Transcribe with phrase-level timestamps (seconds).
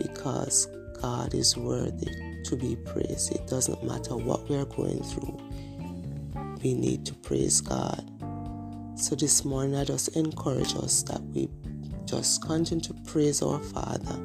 [0.00, 0.66] because
[1.00, 2.10] God is worthy
[2.44, 3.32] to be praised.
[3.34, 5.38] It doesn't matter what we are going through,
[6.62, 8.04] we need to praise God.
[8.96, 11.48] So this morning, I just encourage us that we
[12.04, 14.16] just continue to praise our Father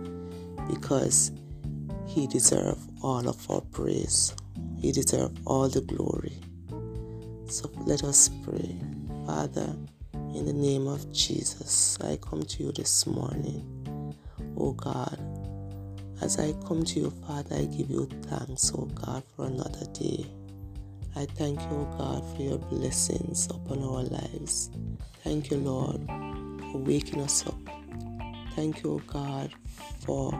[0.67, 1.31] because
[2.07, 4.33] He deserves all of our praise.
[4.77, 6.33] He deserves all the glory.
[7.47, 8.75] So let us pray.
[9.25, 9.75] Father,
[10.33, 13.63] in the name of Jesus, I come to you this morning.
[14.57, 15.17] Oh God,
[16.21, 20.25] as I come to you, Father, I give you thanks, oh God, for another day.
[21.15, 24.69] I thank you, oh God, for your blessings upon our lives.
[25.23, 26.05] Thank you, Lord,
[26.71, 27.55] for waking us up.
[28.55, 29.53] Thank you, oh God,
[29.99, 30.33] for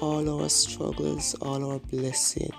[0.00, 2.54] all our struggles, all our blessings.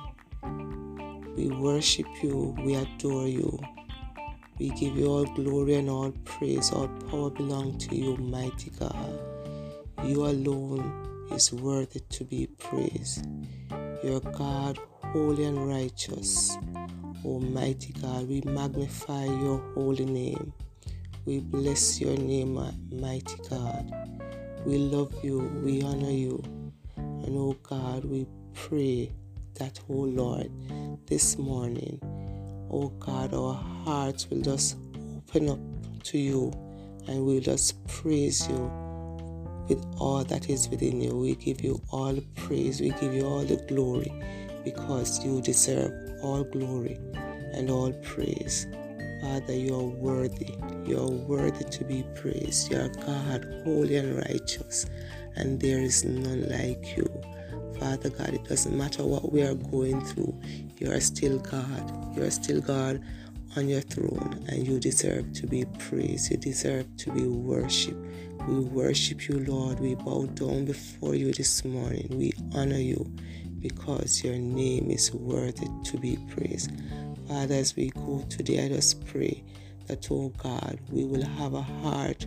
[1.36, 3.60] We worship you, we adore you.
[4.60, 6.72] We give you all glory and all praise.
[6.72, 9.20] All power belong to you, mighty God.
[10.04, 13.26] You alone is worthy to be praised.
[14.04, 16.56] You're God, holy and righteous.
[17.26, 20.54] Almighty God, we magnify your holy name.
[21.26, 22.54] We bless your name,
[22.92, 23.92] mighty God.
[24.66, 26.44] We love you, we honor you.
[26.98, 29.12] And oh God, we pray
[29.56, 30.52] that, oh Lord,
[31.08, 32.00] this morning,
[32.70, 33.56] oh God, our
[33.86, 34.78] hearts will just
[35.18, 36.52] open up to you
[37.08, 38.83] and we'll just praise you
[39.74, 41.16] with all that is within you.
[41.16, 44.12] We give you all praise, we give you all the glory
[44.64, 45.92] because you deserve
[46.22, 47.00] all glory
[47.54, 48.68] and all praise.
[49.22, 50.54] Father, you are worthy.
[50.86, 52.72] You are worthy to be praised.
[52.72, 54.86] You are God, holy and righteous,
[55.36, 57.08] and there is none like you.
[57.80, 60.40] Father God, it doesn't matter what we are going through,
[60.78, 62.16] you are still God.
[62.16, 63.04] You are still God
[63.56, 66.32] on your throne, and you deserve to be praised.
[66.32, 67.98] You deserve to be worshipped.
[68.48, 69.80] We worship you, Lord.
[69.80, 72.08] We bow down before you this morning.
[72.12, 73.10] We honor you
[73.60, 76.72] because your name is worthy to be praised.
[77.28, 79.44] Father, as we go today, I just pray
[79.88, 82.26] that, oh God, we will have a heart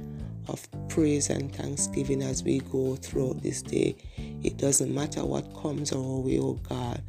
[0.49, 3.97] of praise and thanksgiving as we go throughout this day.
[4.43, 7.03] It doesn't matter what comes our way, oh God.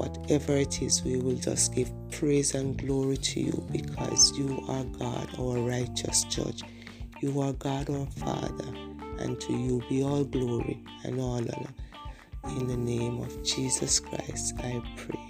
[0.00, 4.84] Whatever it is, we will just give praise and glory to you because you are
[4.84, 6.62] God, our righteous judge.
[7.20, 8.72] You are God our Father,
[9.18, 11.68] and to you be all glory and all honor.
[12.44, 15.29] In the name of Jesus Christ, I pray.